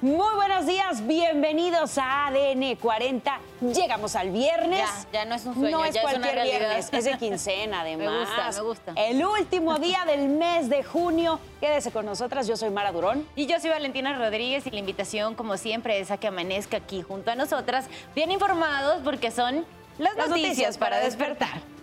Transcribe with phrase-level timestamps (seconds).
[0.00, 3.40] Muy buenos días, bienvenidos a ADN 40.
[3.74, 4.78] Llegamos al viernes.
[5.12, 7.18] Ya, ya no es un sueño, No es ya es una cualquier viernes, es de
[7.18, 8.06] quincena además.
[8.06, 8.92] Me gusta, me gusta.
[8.94, 11.40] El último día del mes de junio.
[11.58, 13.26] Quédese con nosotras, yo soy Mara Durón.
[13.34, 17.02] Y yo soy Valentina Rodríguez y la invitación, como siempre, es a que amanezca aquí
[17.02, 19.66] junto a nosotras, bien informados porque son
[19.98, 21.77] las, Las noticias, noticias para para despertar.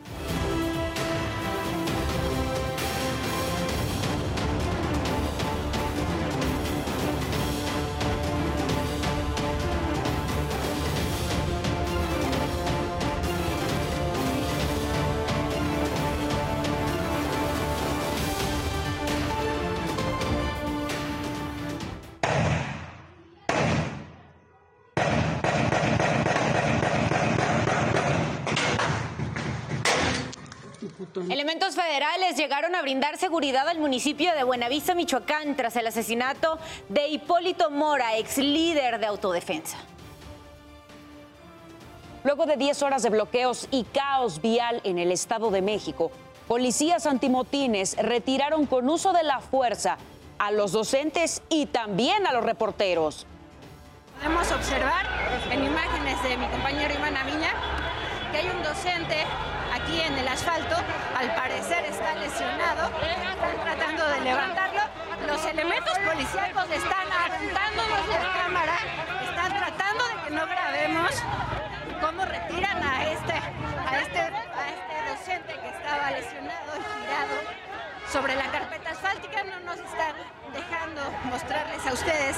[31.30, 37.08] Elementos federales llegaron a brindar seguridad al municipio de Buenavista, Michoacán, tras el asesinato de
[37.08, 39.78] Hipólito Mora, ex líder de autodefensa.
[42.24, 46.12] Luego de 10 horas de bloqueos y caos vial en el Estado de México,
[46.48, 49.98] policías antimotines retiraron con uso de la fuerza
[50.38, 53.26] a los docentes y también a los reporteros.
[54.18, 55.06] Podemos observar
[55.50, 57.52] en imágenes de mi compañero Iván Amiña
[58.32, 59.16] que hay un docente
[59.86, 60.76] aquí en el asfalto,
[61.16, 64.82] al parecer está lesionado, están tratando de levantarlo,
[65.28, 68.78] los elementos policíacos están aventándonos de cámara,
[69.30, 71.12] están tratando de que no grabemos
[72.02, 76.72] cómo retiran a este, a este, a este docente que estaba lesionado
[78.08, 80.16] y sobre la carpeta asfáltica no nos están
[80.54, 82.38] dejando mostrarles a ustedes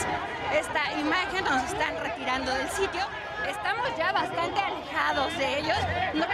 [0.53, 3.05] esta imagen, nos están retirando del sitio.
[3.47, 5.77] Estamos ya bastante alejados de ellos.
[6.13, 6.25] No-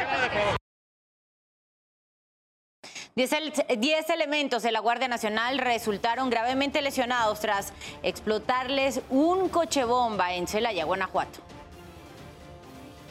[3.16, 9.84] Diez, el- diez elementos de la Guardia Nacional resultaron gravemente lesionados tras explotarles un coche
[9.84, 11.40] bomba en Celaya, Guanajuato.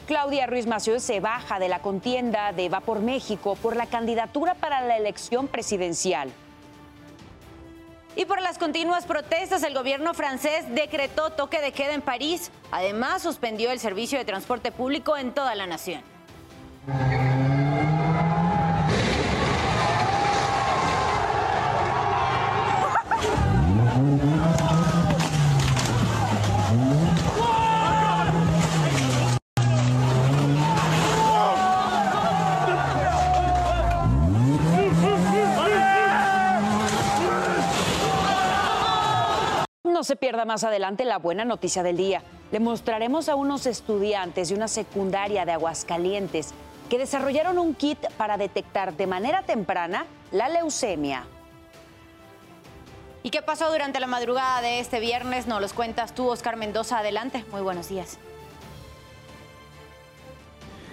[0.05, 4.55] Claudia Ruiz Massieu se baja de la contienda de Va por México por la candidatura
[4.55, 6.29] para la elección presidencial.
[8.17, 12.51] Y por las continuas protestas, el gobierno francés decretó toque de queda en París.
[12.71, 16.01] Además, suspendió el servicio de transporte público en toda la nación.
[40.03, 42.23] No se pierda más adelante la buena noticia del día.
[42.51, 46.49] Le mostraremos a unos estudiantes de una secundaria de Aguascalientes
[46.89, 51.25] que desarrollaron un kit para detectar de manera temprana la leucemia.
[53.23, 55.47] ¿Y qué pasó durante la madrugada de este viernes?
[55.47, 56.99] Nos los cuentas tú, Oscar Mendoza.
[56.99, 57.45] Adelante.
[57.53, 58.17] Muy buenos días.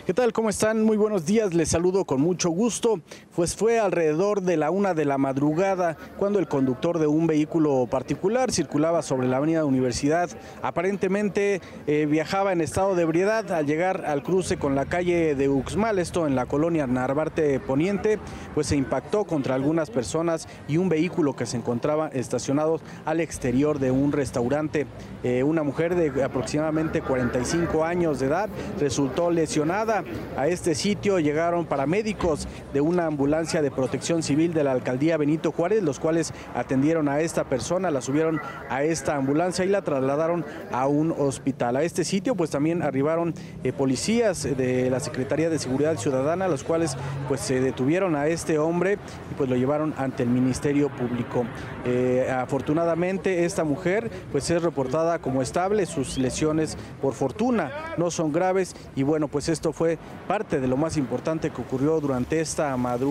[0.07, 0.33] ¿Qué tal?
[0.33, 0.83] ¿Cómo están?
[0.83, 3.01] Muy buenos días, les saludo con mucho gusto.
[3.41, 7.87] Pues fue alrededor de la una de la madrugada cuando el conductor de un vehículo
[7.91, 10.29] particular circulaba sobre la avenida Universidad.
[10.61, 15.49] Aparentemente eh, viajaba en estado de ebriedad al llegar al cruce con la calle de
[15.49, 18.19] Uxmal, esto en la colonia Narvarte Poniente,
[18.55, 23.79] pues se impactó contra algunas personas y un vehículo que se encontraba estacionado al exterior
[23.79, 24.87] de un restaurante.
[25.23, 30.05] Eh, una mujer de aproximadamente 45 años de edad resultó lesionada.
[30.37, 35.53] A este sitio llegaron paramédicos de una ambulancia de protección civil de la alcaldía Benito
[35.53, 40.45] Juárez, los cuales atendieron a esta persona, la subieron a esta ambulancia y la trasladaron
[40.73, 41.77] a un hospital.
[41.77, 43.33] A este sitio pues también arribaron
[43.63, 46.97] eh, policías de la Secretaría de Seguridad Ciudadana, los cuales
[47.29, 48.99] pues se detuvieron a este hombre
[49.31, 51.45] y pues lo llevaron ante el Ministerio Público.
[51.85, 58.33] Eh, afortunadamente esta mujer pues es reportada como estable, sus lesiones por fortuna no son
[58.33, 62.77] graves y bueno pues esto fue parte de lo más importante que ocurrió durante esta
[62.77, 63.10] madrugada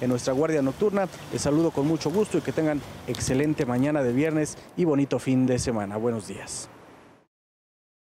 [0.00, 1.08] en nuestra guardia nocturna.
[1.32, 5.46] Les saludo con mucho gusto y que tengan excelente mañana de viernes y bonito fin
[5.46, 5.96] de semana.
[5.96, 6.68] Buenos días.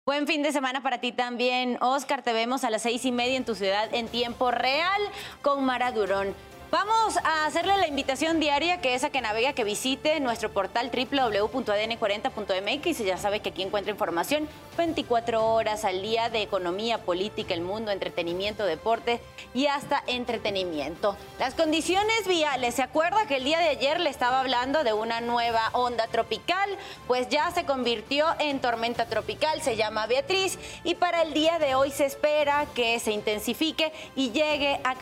[0.07, 2.23] Buen fin de semana para ti también, Oscar.
[2.23, 5.03] Te vemos a las seis y media en tu ciudad en tiempo real
[5.43, 6.29] con Mara Durón.
[6.71, 10.51] Vamos a hacerle la invitación diaria que es a que navegue, a que visite nuestro
[10.51, 16.99] portal www.adn40.mx y ya sabe que aquí encuentra información 24 horas al día de economía,
[16.99, 19.21] política, el mundo, entretenimiento, deporte
[19.55, 21.17] y hasta entretenimiento.
[21.39, 25.21] Las condiciones viales, ¿se acuerda que el día de ayer le estaba hablando de una
[25.21, 26.69] nueva onda tropical?
[27.07, 31.77] Pues ya se convirtió en tormenta tropical, se llama Beatriz y para el día de
[31.77, 34.97] hoy se espera que se intensifique y llegue a,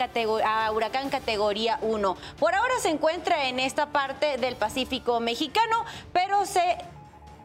[0.45, 2.17] a huracán categoría 1.
[2.39, 6.77] Por ahora se encuentra en esta parte del Pacífico mexicano, pero se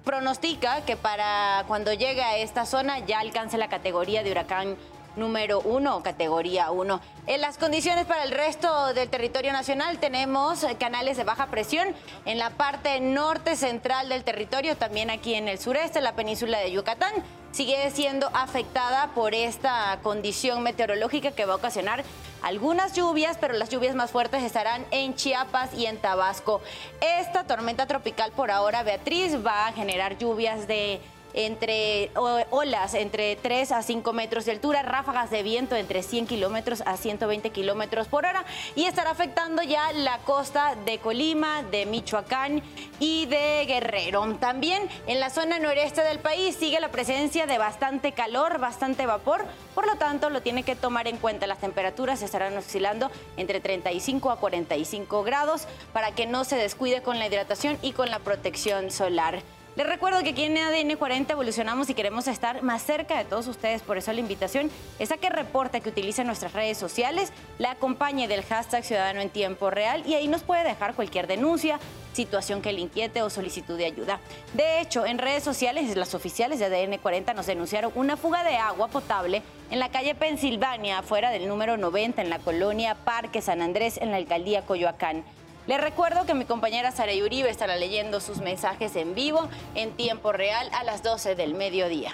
[0.05, 4.77] pronostica que para cuando llegue a esta zona ya alcance la categoría de huracán
[5.21, 7.01] número uno, categoría 1.
[7.29, 11.95] En las condiciones para el resto del territorio nacional tenemos canales de baja presión
[12.25, 16.73] en la parte norte central del territorio, también aquí en el sureste, la península de
[16.73, 17.13] Yucatán.
[17.53, 22.03] Sigue siendo afectada por esta condición meteorológica que va a ocasionar
[22.43, 26.63] algunas lluvias, pero las lluvias más fuertes estarán en Chiapas y en Tabasco.
[27.01, 31.01] Esta tormenta tropical por ahora, Beatriz, va a generar lluvias de
[31.35, 36.83] entre olas entre 3 a 5 metros de altura, ráfagas de viento entre 100 kilómetros
[36.87, 38.45] a 120 kilómetros por hora
[38.75, 42.63] y estará afectando ya la costa de Colima, de Michoacán
[42.99, 44.35] y de Guerrero.
[44.41, 49.45] También en la zona noreste del país sigue la presencia de bastante calor, bastante vapor,
[49.75, 51.47] por lo tanto lo tiene que tomar en cuenta.
[51.47, 57.19] Las temperaturas estarán oscilando entre 35 a 45 grados para que no se descuide con
[57.19, 59.43] la hidratación y con la protección solar.
[59.77, 63.47] Les recuerdo que aquí en ADN 40 evolucionamos y queremos estar más cerca de todos
[63.47, 63.83] ustedes.
[63.83, 64.69] Por eso la invitación
[64.99, 69.31] es a que reporte que utilice nuestras redes sociales, la acompañe del hashtag Ciudadano en
[69.31, 71.79] Tiempo Real y ahí nos puede dejar cualquier denuncia,
[72.13, 74.19] situación que le inquiete o solicitud de ayuda.
[74.55, 78.57] De hecho, en redes sociales, las oficiales de ADN 40 nos denunciaron una fuga de
[78.57, 83.63] agua potable en la calle Pensilvania, afuera del número 90, en la colonia Parque San
[83.63, 85.25] Andrés, en la alcaldía Coyoacán.
[85.71, 90.33] Les recuerdo que mi compañera Sara Uribe estará leyendo sus mensajes en vivo en tiempo
[90.33, 92.13] real a las 12 del mediodía.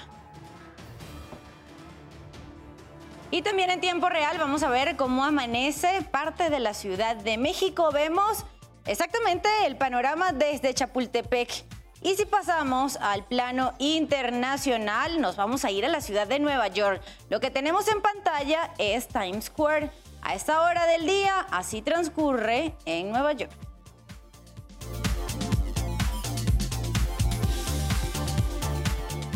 [3.31, 7.39] Y también en tiempo real vamos a ver cómo amanece parte de la Ciudad de
[7.39, 7.91] México.
[7.93, 8.45] Vemos
[8.85, 11.65] exactamente el panorama desde Chapultepec.
[12.03, 16.69] Y si pasamos al plano internacional, nos vamos a ir a la ciudad de Nueva
[16.69, 17.01] York.
[17.31, 19.91] Lo que tenemos en pantalla es Times Square.
[20.27, 23.53] A esta hora del día, así transcurre en Nueva York.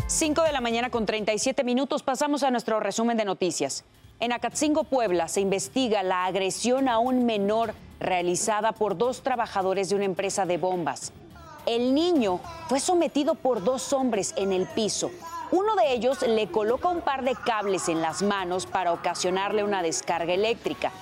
[0.07, 3.85] Cinco de la mañana con 37 minutos pasamos a nuestro resumen de noticias.
[4.19, 9.95] En Acatzingo, Puebla, se investiga la agresión a un menor realizada por dos trabajadores de
[9.95, 11.13] una empresa de bombas.
[11.65, 15.09] El niño fue sometido por dos hombres en el piso.
[15.51, 19.83] Uno de ellos le coloca un par de cables en las manos para ocasionarle una
[19.83, 20.93] descarga eléctrica.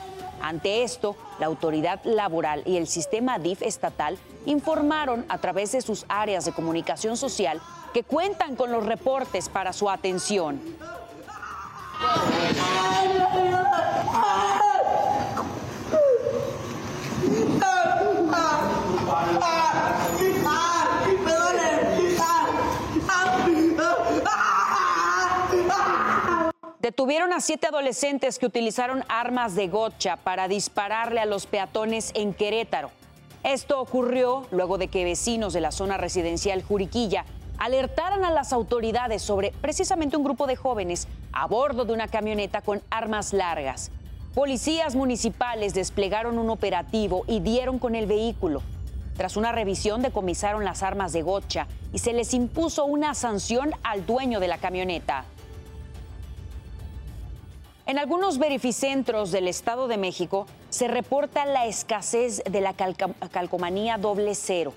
[0.41, 4.17] Ante esto, la autoridad laboral y el sistema DIF estatal
[4.47, 7.61] informaron a través de sus áreas de comunicación social
[7.93, 10.59] que cuentan con los reportes para su atención.
[26.89, 32.33] Detuvieron a siete adolescentes que utilizaron armas de gotcha para dispararle a los peatones en
[32.33, 32.89] Querétaro.
[33.43, 37.25] Esto ocurrió luego de que vecinos de la zona residencial Juriquilla
[37.59, 42.61] alertaran a las autoridades sobre precisamente un grupo de jóvenes a bordo de una camioneta
[42.61, 43.91] con armas largas.
[44.33, 48.63] Policías municipales desplegaron un operativo y dieron con el vehículo.
[49.15, 54.07] Tras una revisión decomisaron las armas de gotcha y se les impuso una sanción al
[54.07, 55.25] dueño de la camioneta.
[57.89, 64.35] En algunos verificentros del Estado de México se reporta la escasez de la calcomanía doble
[64.35, 64.75] cero.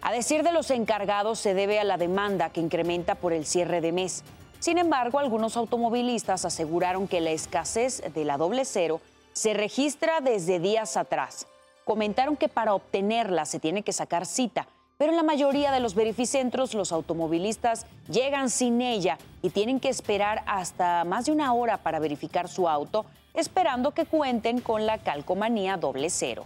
[0.00, 3.80] A decir de los encargados, se debe a la demanda que incrementa por el cierre
[3.80, 4.22] de mes.
[4.60, 9.00] Sin embargo, algunos automovilistas aseguraron que la escasez de la doble cero
[9.32, 11.48] se registra desde días atrás.
[11.84, 14.68] Comentaron que para obtenerla se tiene que sacar cita,
[15.02, 19.88] pero en la mayoría de los verificentros los automovilistas llegan sin ella y tienen que
[19.88, 23.04] esperar hasta más de una hora para verificar su auto,
[23.34, 26.44] esperando que cuenten con la calcomanía doble cero.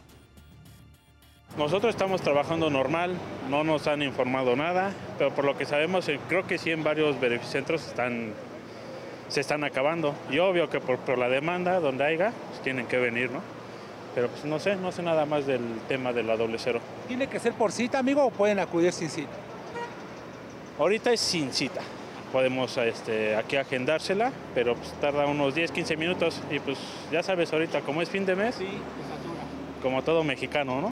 [1.59, 3.15] Nosotros estamos trabajando normal,
[3.51, 6.83] no nos han informado nada, pero por lo que sabemos, eh, creo que sí en
[6.83, 8.33] varios verificentros están,
[9.29, 10.15] se están acabando.
[10.31, 13.43] Y obvio que por, la demanda, donde haya, pues tienen que venir, ¿no?
[14.17, 16.81] Pero pues no sé, no sé nada más del tema de la doble cero.
[17.07, 19.37] ¿Tiene que ser por cita, amigo, o pueden acudir sin cita?
[20.79, 21.83] Ahorita es sin cita.
[22.33, 26.79] Podemos este, aquí agendársela, pero pues tarda unos 10, 15 minutos y pues
[27.13, 28.67] ya sabes ahorita, como es fin de mes, sí,
[29.83, 30.91] como todo mexicano, ¿no?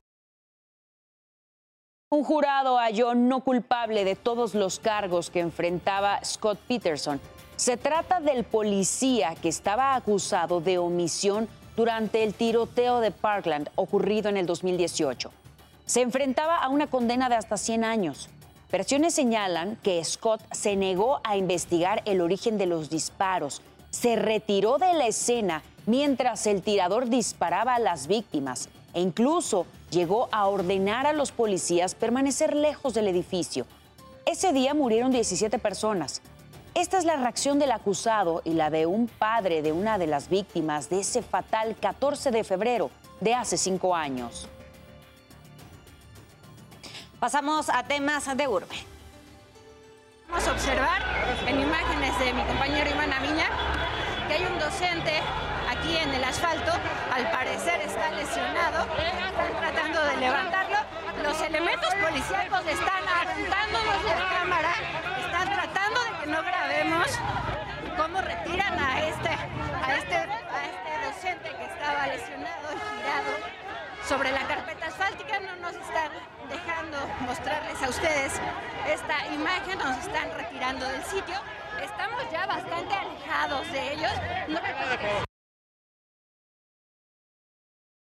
[2.11, 7.19] Un jurado halló no culpable de todos los cargos que enfrentaba Scott Peterson.
[7.57, 14.29] Se trata del policía que estaba acusado de omisión durante el tiroteo de Parkland ocurrido
[14.29, 15.31] en el 2018.
[15.87, 18.29] Se enfrentaba a una condena de hasta 100 años.
[18.71, 24.79] Versiones señalan que Scott se negó a investigar el origen de los disparos, se retiró
[24.79, 31.07] de la escena mientras el tirador disparaba a las víctimas e incluso llegó a ordenar
[31.07, 33.67] a los policías permanecer lejos del edificio.
[34.27, 36.23] Ese día murieron 17 personas.
[36.75, 40.29] Esta es la reacción del acusado y la de un padre de una de las
[40.29, 42.91] víctimas de ese fatal 14 de febrero
[43.21, 44.49] de hace cinco años.
[47.21, 48.77] Pasamos a temas de urbe.
[50.29, 51.01] Vamos a observar
[51.47, 53.47] en imágenes de mi compañero Iván Amiña
[54.27, 55.13] que hay un docente
[55.71, 56.73] aquí en el asfalto,
[57.13, 60.79] al parecer está lesionado, están tratando de levantarlo,
[61.23, 64.75] los elementos policíacos están aventándonos de cámara,
[65.25, 67.07] están tratando no grabemos
[67.97, 73.55] cómo retiran a este, a este, a este docente que estaba lesionado y girado
[74.09, 76.11] sobre la carpeta asfáltica, no nos están
[76.49, 78.41] dejando mostrarles a ustedes
[78.89, 81.37] esta imagen, nos están retirando del sitio,
[81.83, 84.13] estamos ya bastante alejados de ellos.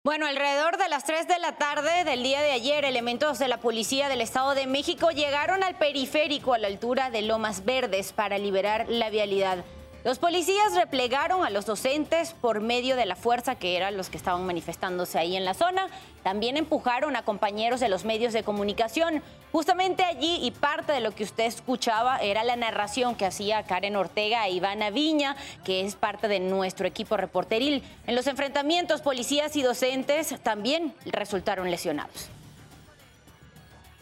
[0.05, 3.57] Bueno, alrededor de las 3 de la tarde del día de ayer, elementos de la
[3.57, 8.37] Policía del Estado de México llegaron al periférico a la altura de Lomas Verdes para
[8.37, 9.65] liberar la vialidad.
[10.05, 14.17] Los policías replegaron a los docentes por medio de la fuerza que eran los que
[14.17, 15.87] estaban manifestándose ahí en la zona.
[16.21, 19.23] También empujaron a compañeros de los medios de comunicación.
[19.51, 23.95] Justamente allí y parte de lo que usted escuchaba era la narración que hacía Karen
[23.95, 27.81] Ortega e Ivana Viña, que es parte de nuestro equipo reporteril.
[28.05, 32.29] En los enfrentamientos, policías y docentes también resultaron lesionados.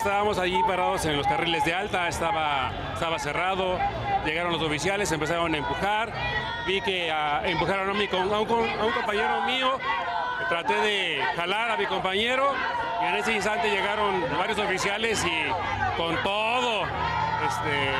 [0.03, 3.79] Estábamos allí parados en los carriles de alta, estaba, estaba cerrado,
[4.25, 6.11] llegaron los oficiales, empezaron a empujar,
[6.67, 9.79] vi que uh, empujaron a, mi, a, un, a, un, compañero mío,
[10.49, 12.51] traté de jalar a mi compañero
[13.01, 15.45] y en ese instante llegaron varios oficiales y
[15.95, 16.83] con todo,
[17.47, 17.93] este,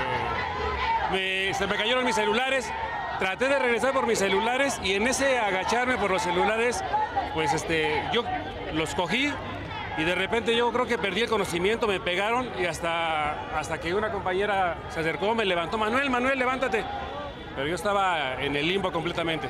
[1.53, 2.69] se me cayeron mis celulares,
[3.17, 6.83] traté de regresar por mis celulares y en ese agacharme por los celulares,
[7.33, 8.25] pues este, yo
[8.73, 9.31] los cogí,
[9.97, 13.93] y de repente yo creo que perdí el conocimiento, me pegaron y hasta, hasta que
[13.93, 16.83] una compañera se acercó, me levantó, Manuel, Manuel, levántate.
[17.55, 19.49] Pero yo estaba en el limbo completamente.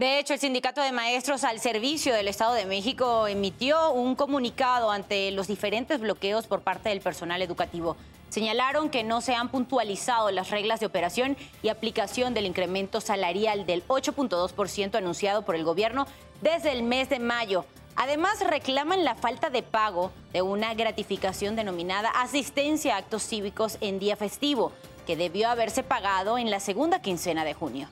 [0.00, 4.92] De hecho, el Sindicato de Maestros al Servicio del Estado de México emitió un comunicado
[4.92, 7.96] ante los diferentes bloqueos por parte del personal educativo.
[8.28, 13.66] Señalaron que no se han puntualizado las reglas de operación y aplicación del incremento salarial
[13.66, 16.06] del 8.2% anunciado por el gobierno
[16.42, 17.64] desde el mes de mayo.
[18.00, 23.98] Además, reclaman la falta de pago de una gratificación denominada asistencia a actos cívicos en
[23.98, 24.70] día festivo,
[25.04, 27.88] que debió haberse pagado en la segunda quincena de junio.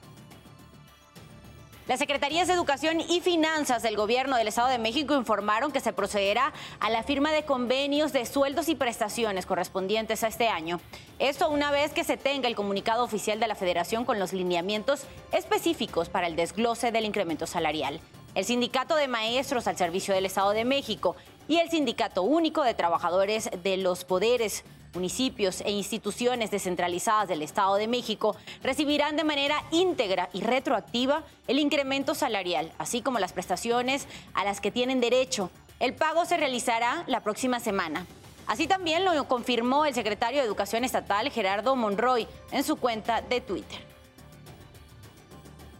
[1.88, 5.92] Las Secretarías de Educación y Finanzas del Gobierno del Estado de México informaron que se
[5.92, 10.80] procederá a la firma de convenios de sueldos y prestaciones correspondientes a este año.
[11.18, 15.02] Esto una vez que se tenga el comunicado oficial de la Federación con los lineamientos
[15.32, 18.00] específicos para el desglose del incremento salarial
[18.36, 21.16] el Sindicato de Maestros al Servicio del Estado de México
[21.48, 24.62] y el Sindicato Único de Trabajadores de los Poderes,
[24.92, 31.58] municipios e instituciones descentralizadas del Estado de México recibirán de manera íntegra y retroactiva el
[31.58, 35.50] incremento salarial, así como las prestaciones a las que tienen derecho.
[35.80, 38.06] El pago se realizará la próxima semana.
[38.46, 43.40] Así también lo confirmó el secretario de Educación Estatal, Gerardo Monroy, en su cuenta de
[43.40, 43.95] Twitter.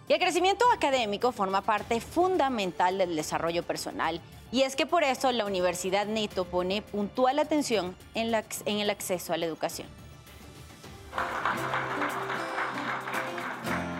[0.08, 4.20] Y el crecimiento académico forma parte fundamental del desarrollo personal.
[4.52, 8.90] Y es que por eso la Universidad Neto pone puntual atención en, la, en el
[8.90, 9.88] acceso a la educación.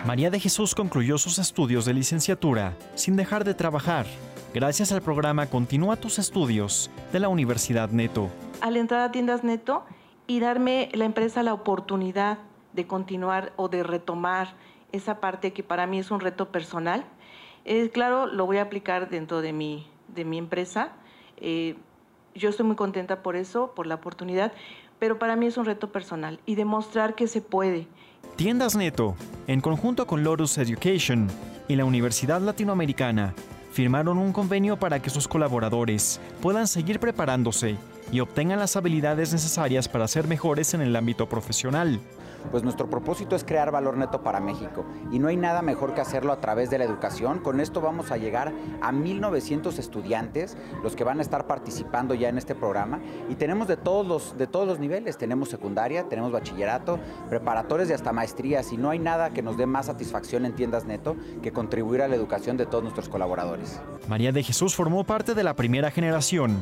[0.05, 4.05] María de Jesús concluyó sus estudios de licenciatura sin dejar de trabajar.
[4.53, 8.29] Gracias al programa Continúa tus estudios de la Universidad Neto.
[8.61, 9.83] Al entrar a tiendas Neto
[10.25, 12.37] y darme la empresa la oportunidad
[12.71, 14.55] de continuar o de retomar
[14.91, 17.05] esa parte que para mí es un reto personal.
[17.65, 20.93] Eh, claro, lo voy a aplicar dentro de mi, de mi empresa.
[21.37, 21.75] Eh,
[22.35, 24.53] yo estoy muy contenta por eso, por la oportunidad,
[24.99, 27.87] pero para mí es un reto personal y demostrar que se puede.
[28.35, 29.15] Tiendas Neto,
[29.47, 31.27] en conjunto con Lotus Education
[31.67, 33.33] y la Universidad Latinoamericana,
[33.71, 37.75] firmaron un convenio para que sus colaboradores puedan seguir preparándose
[38.11, 41.99] y obtengan las habilidades necesarias para ser mejores en el ámbito profesional
[42.51, 44.85] pues nuestro propósito es crear valor neto para México.
[45.11, 47.39] Y no hay nada mejor que hacerlo a través de la educación.
[47.39, 52.29] Con esto vamos a llegar a 1.900 estudiantes, los que van a estar participando ya
[52.29, 52.99] en este programa.
[53.29, 57.93] Y tenemos de todos los, de todos los niveles, tenemos secundaria, tenemos bachillerato, preparatorios y
[57.93, 61.51] hasta maestrías y no hay nada que nos dé más satisfacción en tiendas neto que
[61.51, 63.79] contribuir a la educación de todos nuestros colaboradores.
[64.07, 66.57] María de Jesús formó parte de la primera generación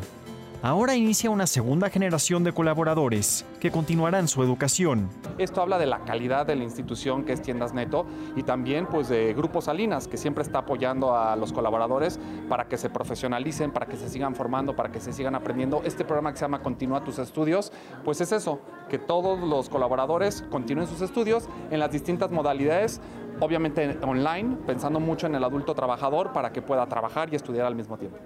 [0.65, 5.11] ahora inicia una segunda generación de colaboradores que continuarán su educación.
[5.37, 9.07] Esto habla de la calidad de la institución que es Tiendas Neto y también pues
[9.07, 12.19] de Grupo Salinas que siempre está apoyando a los colaboradores
[12.49, 15.83] para que se profesionalicen, para que se sigan formando, para que se sigan aprendiendo.
[15.85, 17.71] Este programa que se llama Continúa tus estudios,
[18.03, 23.01] pues es eso, que todos los colaboradores continúen sus estudios en las distintas modalidades
[23.39, 27.75] obviamente online, pensando mucho en el adulto trabajador para que pueda trabajar y estudiar al
[27.75, 28.17] mismo tiempo.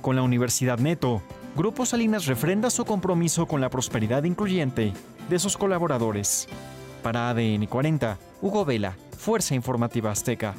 [0.00, 1.22] Con la Universidad Neto,
[1.56, 4.92] Grupo Salinas refrenda su compromiso con la prosperidad incluyente
[5.28, 6.48] de sus colaboradores.
[7.02, 10.54] Para ADN 40, Hugo Vela, Fuerza Informativa Azteca.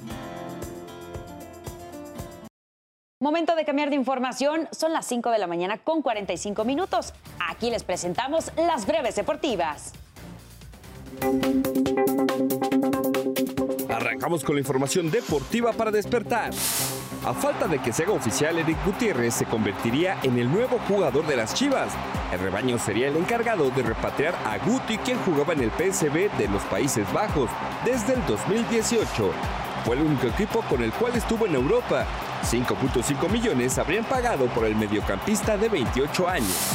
[3.23, 7.13] Momento de cambiar de información, son las 5 de la mañana con 45 minutos.
[7.49, 9.93] Aquí les presentamos las breves deportivas.
[13.89, 16.51] Arrancamos con la información deportiva para despertar.
[17.25, 21.25] A falta de que se haga oficial, Eric Gutiérrez se convertiría en el nuevo jugador
[21.25, 21.93] de las Chivas.
[22.33, 26.49] El rebaño sería el encargado de repatriar a Guti, quien jugaba en el PSV de
[26.49, 27.49] los Países Bajos
[27.85, 29.31] desde el 2018.
[29.85, 32.05] Fue el único equipo con el cual estuvo en Europa.
[32.43, 36.69] 5.5 millones habrían pagado por el mediocampista de 28 años.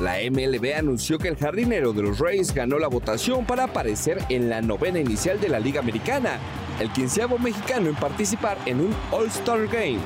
[0.00, 4.48] La MLB anunció que el jardinero de los Rays ganó la votación para aparecer en
[4.48, 6.38] la novena inicial de la Liga Americana,
[6.80, 9.98] el quinceavo mexicano en participar en un All-Star Game.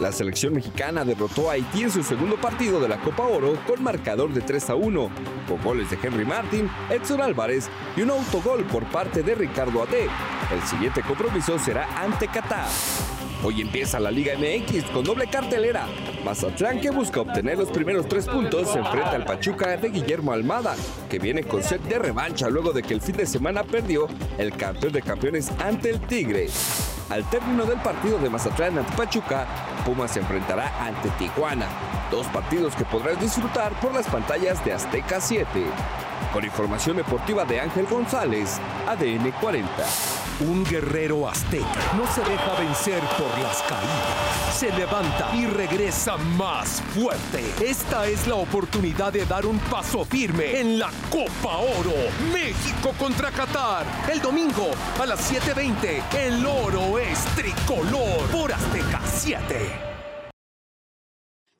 [0.00, 3.82] La selección mexicana derrotó a Haití en su segundo partido de la Copa Oro con
[3.82, 5.10] marcador de 3 a 1,
[5.48, 10.08] con goles de Henry Martin, Edson Álvarez y un autogol por parte de Ricardo Ate.
[10.52, 12.66] El siguiente compromiso será ante Qatar.
[13.46, 15.86] Hoy empieza la Liga MX con doble cartelera.
[16.24, 20.74] Mazatlán, que busca obtener los primeros tres puntos, se enfrenta al Pachuca de Guillermo Almada,
[21.08, 24.52] que viene con set de revancha luego de que el fin de semana perdió el
[24.52, 26.48] campeón de campeones ante el Tigre.
[27.08, 29.46] Al término del partido de Mazatlán ante Pachuca,
[29.84, 31.68] Pumas se enfrentará ante Tijuana,
[32.10, 35.46] dos partidos que podrás disfrutar por las pantallas de Azteca 7.
[36.32, 40.25] Con información deportiva de Ángel González, ADN 40.
[40.40, 41.66] Un guerrero azteca
[41.96, 44.54] no se deja vencer por las caídas.
[44.54, 47.42] Se levanta y regresa más fuerte.
[47.64, 51.94] Esta es la oportunidad de dar un paso firme en la Copa Oro.
[52.34, 53.86] México contra Qatar.
[54.12, 56.02] El domingo a las 7:20.
[56.14, 59.95] El oro es tricolor por Azteca 7.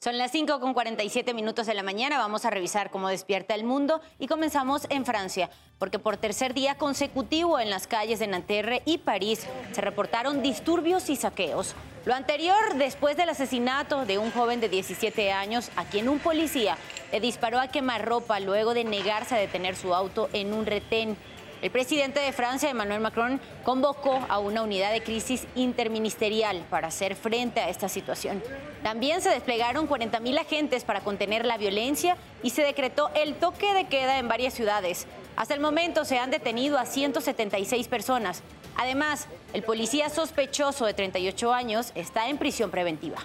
[0.07, 2.19] Son las 5 con 47 minutos de la mañana.
[2.19, 6.77] Vamos a revisar cómo despierta el mundo y comenzamos en Francia, porque por tercer día
[6.77, 11.75] consecutivo en las calles de Nanterre y París se reportaron disturbios y saqueos.
[12.05, 16.79] Lo anterior después del asesinato de un joven de 17 años a quien un policía
[17.11, 21.17] le disparó a quemarropa luego de negarse a detener su auto en un retén.
[21.63, 27.17] El presidente de Francia, Emmanuel Macron, convocó a una unidad de crisis interministerial para hacer
[27.17, 28.43] frente a esta situación.
[28.83, 33.87] También se desplegaron 40.000 agentes para contener la violencia y se decretó el toque de
[33.87, 35.07] queda en varias ciudades.
[35.35, 38.43] Hasta el momento se han detenido a 176 personas.
[38.77, 43.19] Además, el policía sospechoso de 38 años está en prisión preventiva.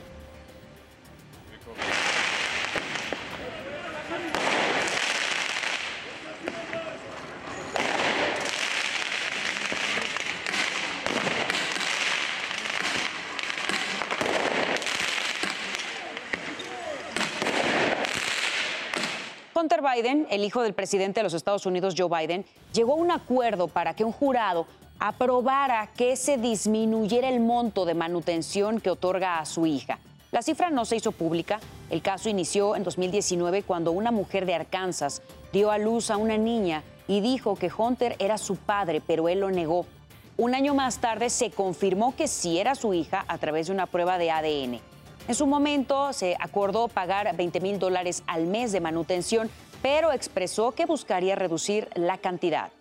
[19.72, 23.10] Hunter Biden, el hijo del presidente de los Estados Unidos, Joe Biden, llegó a un
[23.10, 24.68] acuerdo para que un jurado
[25.00, 30.00] aprobara que se disminuyera el monto de manutención que otorga a su hija.
[30.32, 31.62] La cifra no se hizo pública.
[31.90, 35.22] El caso inició en 2019 cuando una mujer de Arkansas
[35.54, 39.40] dio a luz a una niña y dijo que Hunter era su padre, pero él
[39.40, 39.86] lo negó.
[40.36, 43.86] Un año más tarde se confirmó que sí era su hija a través de una
[43.86, 44.91] prueba de ADN.
[45.28, 49.50] En su momento se acordó pagar 20 mil dólares al mes de manutención,
[49.82, 52.72] pero expresó que buscaría reducir la cantidad.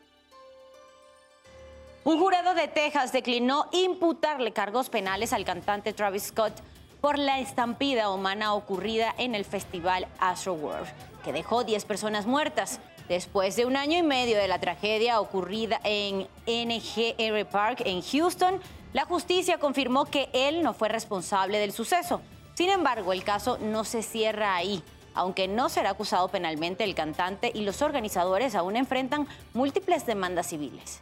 [2.02, 6.54] Un jurado de Texas declinó imputarle cargos penales al cantante Travis Scott
[7.00, 10.88] por la estampida humana ocurrida en el festival Astroworld,
[11.22, 12.80] que dejó 10 personas muertas.
[13.08, 18.60] Después de un año y medio de la tragedia ocurrida en NGR Park en Houston,
[18.92, 22.20] la justicia confirmó que él no fue responsable del suceso.
[22.54, 24.82] Sin embargo, el caso no se cierra ahí.
[25.14, 31.00] Aunque no será acusado penalmente, el cantante y los organizadores aún enfrentan múltiples demandas civiles.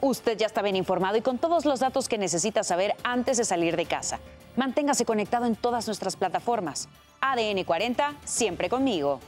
[0.00, 3.44] Usted ya está bien informado y con todos los datos que necesita saber antes de
[3.44, 4.20] salir de casa.
[4.56, 6.88] Manténgase conectado en todas nuestras plataformas.
[7.20, 9.20] ADN 40, siempre conmigo.